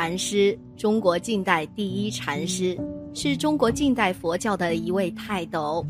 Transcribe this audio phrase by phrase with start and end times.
[0.00, 2.74] 禅师，中国近代第一禅师，
[3.12, 5.84] 是中国近代佛教的一位泰斗。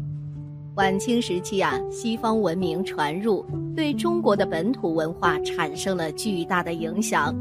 [0.74, 3.46] 晚清时期啊，西方文明传入，
[3.76, 7.32] 对中国的本土文化产生了巨大的影响，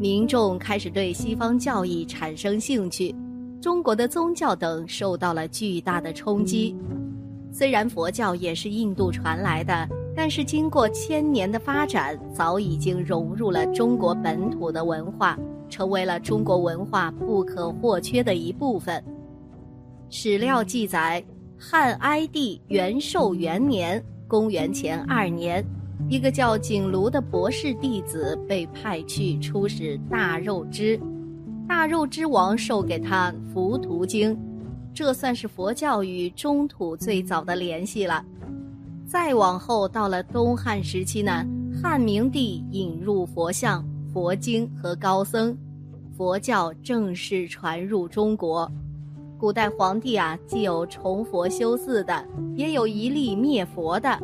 [0.00, 3.14] 民众开始对西方教义产生兴趣，
[3.60, 6.74] 中国的宗教等受到了巨大的冲击。
[7.52, 9.88] 虽然佛教也是印度传来的。
[10.12, 15.38] 但是经过千年的发展，早已经融入了中国本土的文化，
[15.70, 19.02] 成为了中国文化不可或缺的一部分。
[20.10, 21.24] 史料记载，
[21.56, 25.64] 汉哀帝元寿元年（公元前二年），
[26.10, 31.00] 一个叫景庐的博士弟子被派去出使大肉之，
[31.68, 34.34] 大肉之王授给他《浮屠经》，
[34.92, 38.24] 这算是佛教与中土最早的联系了。
[39.06, 41.44] 再往后，到了东汉时期呢，
[41.80, 45.56] 汉明帝引入佛像、佛经和高僧，
[46.16, 48.70] 佛教正式传入中国。
[49.38, 54.18] 古代皇帝啊，既有崇佛修寺的，也有一力灭佛的。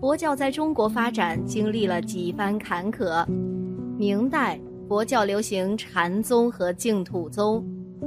[0.00, 3.26] 佛教在中国发展经历了几番坎坷。
[3.98, 7.62] 明代佛教流行禅宗和净土宗，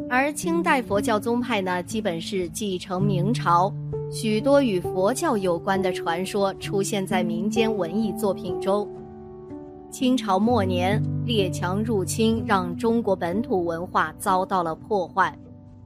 [0.09, 3.71] 而清代佛教宗派呢，基本是继承明朝。
[4.09, 8.89] 许多与佛教有关的传说出现在民间文艺作品中。
[9.89, 15.37] 清朝末年，列强入侵让中国本土文化遭到了破坏，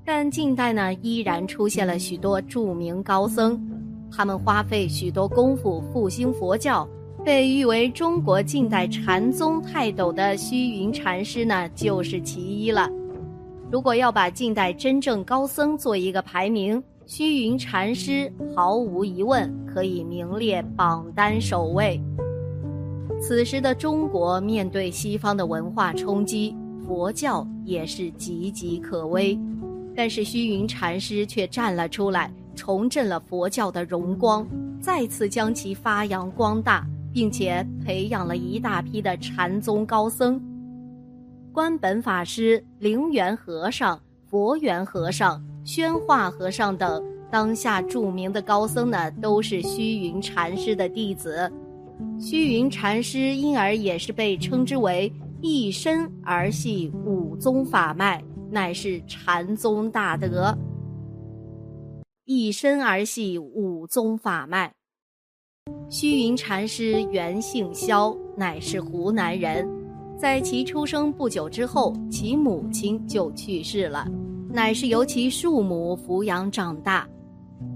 [0.06, 3.60] 但近代呢，依然出现了许多著名高僧，
[4.12, 6.88] 他们花费许多功夫复兴佛教，
[7.24, 12.90] 被誉为中国近代禅宗泰斗的虚云禅师呢，就是其一了。
[13.72, 22.02] 如果要把近代真正高僧做一个排名，虚云禅师毫无疑问可以名列榜单首位。
[23.20, 26.56] 此时的中国面对西方的文化冲击，
[26.86, 29.38] 佛教也是岌岌可危，
[29.96, 34.48] 但是虚云禅师却站了出来，重振了佛教的荣光，
[34.80, 40.40] 再次将其发扬光大，并且培养了一大批的禅宗高僧。
[41.52, 44.00] 观本法师、灵源和尚、
[44.30, 45.44] 佛缘和尚。
[45.64, 51.52] 宣化和尚等当下著名的高僧呢，都是虚云禅师的弟子。
[52.20, 55.12] 虚云禅师因而也是被称之为
[55.42, 60.58] 一身而系五宗法脉，乃是禅宗大德。
[62.26, 64.72] 一身而系五宗法脉。
[65.90, 69.68] 虚云禅师原姓萧，乃是湖南人。
[70.18, 74.08] 在其出生不久之后，其母亲就去世了。
[74.50, 77.08] 乃是由其庶母抚养长大。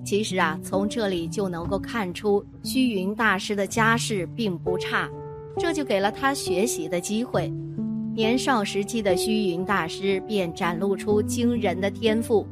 [0.04, 5.10] 其实啊，从这里就能够看出虚云大师的家世并不差，
[5.58, 7.52] 这就给了他学习的机会。
[8.16, 12.46] 年少时期的虚云大师便展露出惊人的天赋，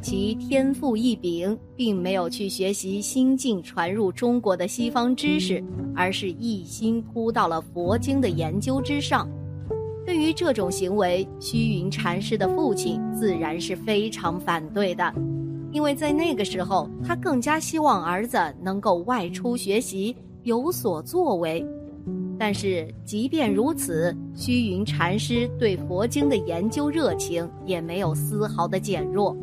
[0.00, 5.62] 其天赋异禀，并没有去学习新近传入中国的西方知识，
[5.94, 9.28] 而是一心扑到了佛经的研究之上。
[10.04, 15.14] 对于这种行为，虚云禅师的父亲自然是非常反对的，
[15.72, 21.66] 因为在那个时候，他更加希望儿子能够外出学习，有所作为。
[22.38, 29.36] 但是即便如此，虚云禅师对佛经的研究热情也没有丝毫的减弱，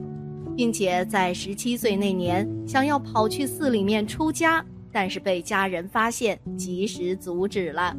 [0.55, 7.95] 并且在十七岁那年想要跑去寺里面出家，但是被家人发现，及时阻止了。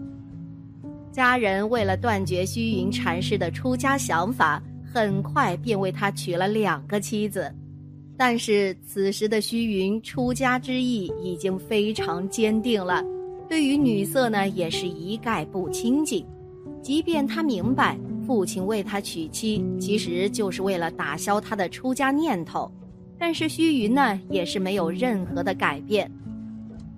[1.11, 4.63] 家人为了断绝虚云禅师的出家想法，
[4.93, 7.53] 很快便为他娶了两个妻子。
[8.21, 13.03] 但是此时的虚云出家之意已经非常坚定了，
[13.49, 16.23] 对于女色呢也是一概不亲近。
[16.83, 22.71] 即便他明白父亲为他娶妻其实就是为了打消他的出家念头，
[23.19, 26.11] 但是虚云呢也是没有任何的改变。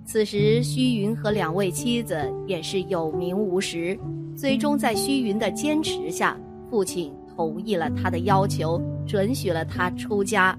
[0.05, 3.97] 此时，虚云和两位妻子也是有名无实。
[4.35, 6.37] 最终，在虚云的坚持下，
[6.69, 8.77] 父亲同意了他的要求，
[9.07, 10.53] 准许了他出家。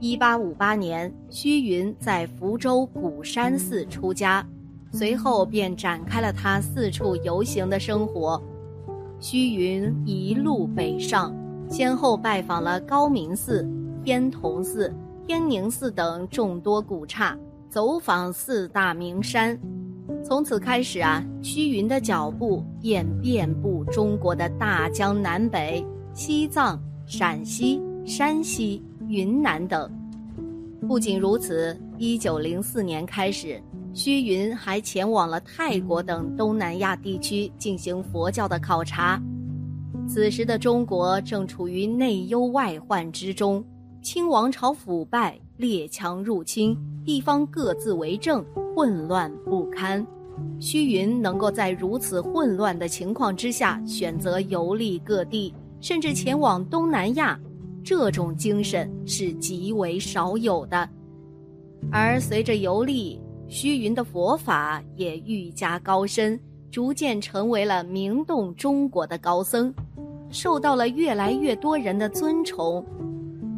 [0.00, 4.46] 一八五八年，虚云在福州鼓山寺出家，
[4.92, 8.40] 随后便展开了他四处游行的生活。
[9.18, 11.34] 虚云一路北上，
[11.68, 13.68] 先后拜访了高明寺、
[14.04, 14.94] 天童寺、
[15.26, 17.36] 天宁寺等众多古刹，
[17.68, 19.58] 走访四大名山。
[20.24, 25.84] 从此开始啊，虚云的脚步便遍布中国的大江南北、
[26.14, 28.80] 西藏、陕西、山西。
[29.08, 29.90] 云南等。
[30.86, 33.60] 不仅如此，一九零四年开始，
[33.92, 39.20] 虚云还前往了泰国等东南亚地区进行佛教的考察。
[40.06, 43.62] 此时的中国正处于内忧外患之中，
[44.00, 48.44] 清王朝腐败，列强入侵，地方各自为政，
[48.74, 50.06] 混乱不堪。
[50.60, 57.38] 虚云能够在如此混乱的情况之下选择游历各地，甚至前往东南亚。
[57.88, 60.86] 这种精神是极为少有的，
[61.90, 63.18] 而随着游历，
[63.48, 66.38] 虚云的佛法也愈加高深，
[66.70, 69.72] 逐渐成为了名动中国的高僧，
[70.28, 72.84] 受到了越来越多人的尊崇，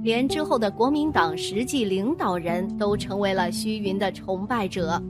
[0.05, 5.03] 连之后的国民党实际领导人都成为了虚云的崇拜者。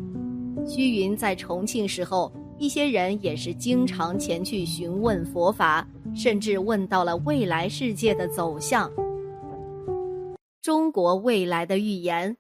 [0.67, 8.91] 虚云在重庆时候，一些人也是经常前去询问佛法，甚至问到了未来世界的走向。
[10.71, 12.37] 中国未来的预言。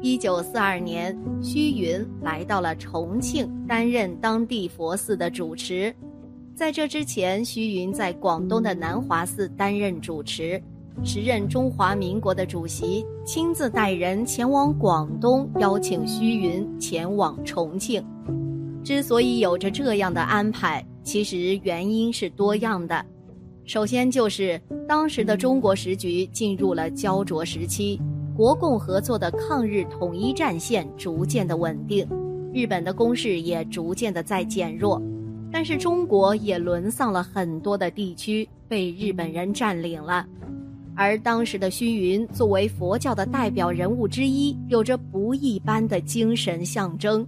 [0.00, 5.94] 一九四二年，虚云来到了重庆，担任当地佛寺的主持。
[6.54, 10.58] 在这之前，虚云在广东的南华寺担任主持。
[11.04, 18.02] 时任中华民国的主席亲自带人前往广东，邀请虚云前往重庆。
[18.82, 23.04] 之所以有着这样的安排，其实原因是多样的。
[23.66, 27.98] 首先就是当时的中国时局进入了焦灼时期，
[28.36, 32.06] 国共合作的抗日统一战线逐渐的稳定，
[32.52, 35.00] 日本的攻势也逐渐的在减弱，
[35.50, 40.26] 但是中国也沦丧了很多的地区被日本人占领了，
[40.94, 47.26] 而当时的虚云作为佛教的代表人物之一，有着不一般的精神象征，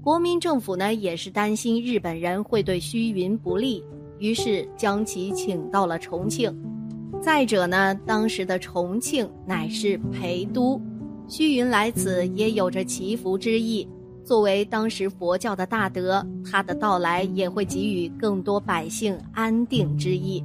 [0.00, 3.82] 国民政府呢也是担心日本人会对虚云不利。
[4.20, 6.56] 于是将其请到了重庆。
[7.20, 10.80] 再者呢，当时的重庆乃是陪都，
[11.26, 13.88] 虚云来此也有着祈福之意。
[14.22, 20.44] 作为当时佛教的大德，他的到来也会给予更多百姓安定之意。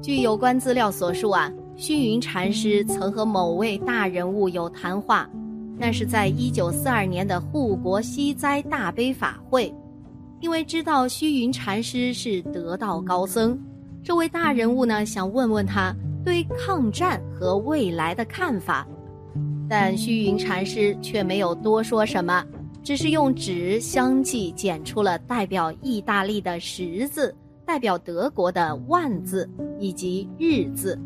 [0.00, 5.28] 据有关资料所述啊，虚云禅师曾和某位大人物有谈话，
[5.76, 9.72] 那是在一九四二年的护国息灾大悲法会。
[10.40, 13.58] 因为知道虚云禅师是得道高僧，
[14.04, 15.94] 这位大人物呢想问问他
[16.24, 18.86] 对抗战和未来的看法，
[19.68, 22.44] 但虚云禅师却没有多说什么，
[22.84, 27.34] 只是用纸相继剪出了代表意大利的十字、
[27.66, 29.48] 代表德国的万字
[29.80, 30.96] 以及日字，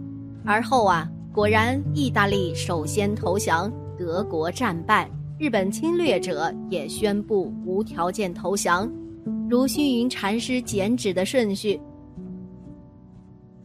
[0.44, 8.90] 而后啊，果然意大利首先投降，德国战败，日本侵略者也宣布无条件投降。
[9.52, 11.78] 如虚云禅师剪纸的顺序，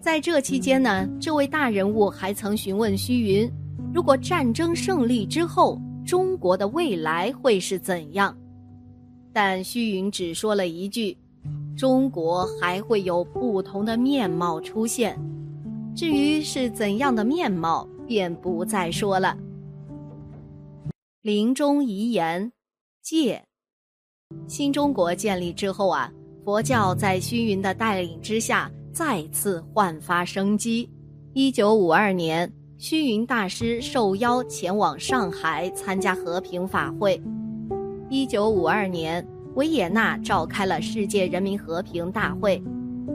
[0.02, 3.50] 在这期间呢，这位大人物还曾询问虚云：
[3.94, 8.38] 如果战争胜利之后，中国的未来会是怎样？
[9.32, 11.18] 但虚云只说了一句
[11.78, 15.18] ：“中国还会有不同的面貌出现，
[15.96, 19.38] 至于是怎样的面貌，便不再说了。”
[21.24, 22.52] 临终遗言，
[23.02, 23.42] 戒。
[24.48, 26.12] 新中国建立之后啊，
[26.44, 30.90] 佛教在虚云的带领之下再次焕发生机。
[31.34, 37.22] 一九五二年，虚云大师受邀前往上海参加和平法会。
[38.10, 42.62] 一九五二年，维也纳召开了世界人民和平大会。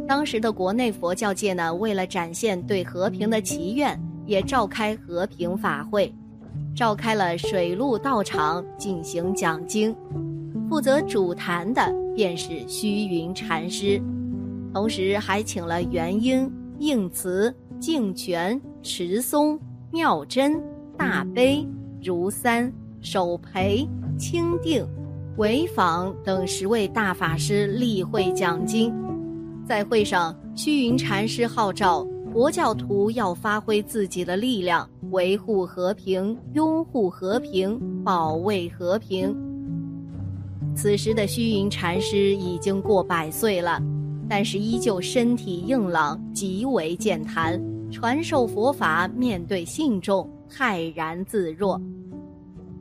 [0.06, 6.14] 当时的国内佛教界呢，为了展现对和平的祈愿，也召开和平法会，
[6.76, 9.96] 召开了水陆道场进行讲经。
[10.72, 14.00] 负责主坛的便是虚云禅师，
[14.72, 19.60] 同时还请了元婴、应慈、净泉、持松、
[19.90, 20.58] 妙真、
[20.96, 21.68] 大悲、
[22.02, 23.86] 如三、守培、
[24.18, 24.82] 清定、
[25.36, 28.90] 维坊等十位大法师例会讲经。
[29.68, 32.02] 在会上，虚云禅师号召
[32.32, 39.36] 佛教徒要发挥自己的力量，维护和平、拥护和平、保卫和平。
[40.74, 43.80] 此时的虚云禅师已经过百岁了，
[44.28, 47.60] 但是依旧身体硬朗，极为健谈，
[47.90, 49.06] 传授佛法。
[49.08, 51.80] 面对信众，泰然自若。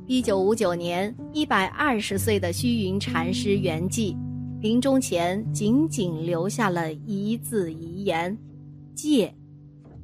[0.08, 4.16] 一九五九年，一百二十岁的虚云禅师圆寂，
[4.60, 8.36] 临终前仅仅留下了一字遗言
[8.96, 9.34] ：“戒。”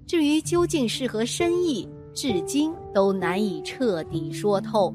[0.06, 4.94] 至于究竟是何深意，至今都难以彻底说透。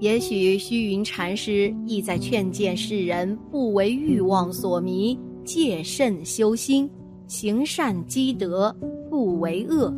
[0.00, 6.88] 也许虚云禅师意在劝谏世人，不为欲望所迷，戒慎修心，
[7.26, 8.74] 行善积德，
[9.10, 9.92] 不为恶。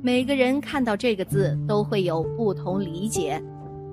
[0.00, 3.42] 每个人看到这个字都会有不同理解。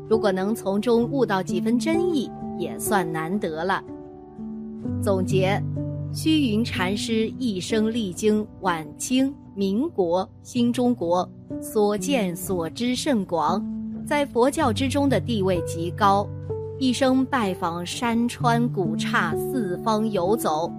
[0.07, 2.29] 如果能从中悟到几分真意，
[2.59, 3.83] 也算难得了。
[5.01, 5.59] 总结：
[6.13, 11.27] 虚云禅师一生历经晚清、民国、新中国，
[11.59, 13.63] 所见所知甚广，
[14.09, 16.27] 在佛教之中的地位极高。
[16.79, 20.71] 一生拜访山川古刹，四方游走，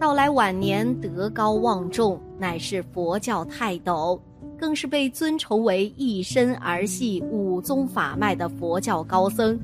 [0.00, 4.20] 到来晚年德高望重，乃是佛教泰斗。
[4.58, 9.56] 更是被尊崇为一身儿系五宗法脉的佛教高僧，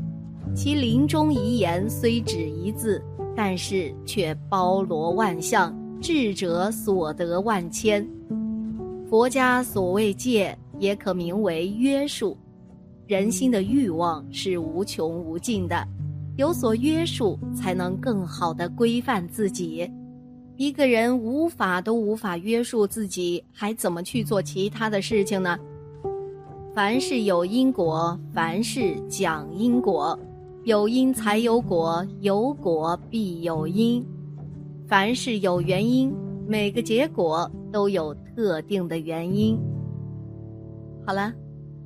[0.55, 3.03] 其临终遗言虽只一字，
[3.35, 8.07] 但是却包罗万象，智者所得万千。
[9.11, 12.37] 佛家所谓戒，也可名为约束。
[13.07, 15.87] 人心的欲望是无穷无尽的，
[16.37, 19.91] 有所约束，才能更好的规范自己。
[20.57, 25.59] 一个人无法都无法约束自己，还怎么去做其他的事情呢？
[26.75, 30.19] 凡事有因果，凡事讲因果，
[30.65, 34.05] 有因才有果，有果必有因。
[34.87, 36.15] 凡事有原因，
[36.47, 39.59] 每个结果都有特定的原因。
[41.05, 41.33] 好了，